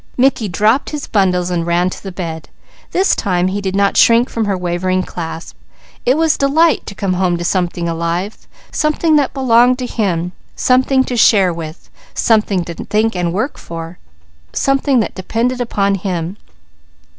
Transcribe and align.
Mickey 0.17 0.47
dropped 0.47 0.89
his 0.89 1.05
bundles 1.05 1.51
and 1.51 1.63
ran 1.67 1.91
to 1.91 2.01
the 2.01 2.11
bed. 2.11 2.49
This 2.89 3.15
time 3.15 3.49
he 3.49 3.61
did 3.61 3.75
not 3.75 3.95
shrink 3.95 4.31
from 4.31 4.45
her 4.45 4.57
wavering 4.57 5.03
clasp. 5.03 5.55
It 6.07 6.17
was 6.17 6.39
delight 6.39 6.87
to 6.87 6.95
come 6.95 7.13
home 7.13 7.37
to 7.37 7.43
something 7.45 7.87
alive, 7.87 8.47
something 8.71 9.15
that 9.17 9.31
belonged 9.31 9.77
to 9.77 9.85
him, 9.85 10.31
something 10.55 11.03
to 11.03 11.15
share 11.15 11.53
with, 11.53 11.91
something 12.15 12.63
to 12.65 12.71
work 12.73 12.79
and 12.79 12.89
think 13.29 13.57
for, 13.59 13.99
something 14.53 15.01
that 15.01 15.13
depended 15.13 15.61
upon 15.61 15.93
him. 15.93 16.35